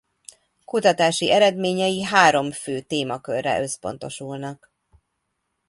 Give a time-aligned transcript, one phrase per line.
[0.65, 4.71] Kutatási eredményei három fő témakörre összpontosulnak.